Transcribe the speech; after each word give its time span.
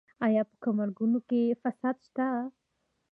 آیا 0.25 0.43
په 0.49 0.55
ګمرکونو 0.63 1.19
کې 1.27 1.41
فساد 1.61 1.95
شته؟ 2.05 2.27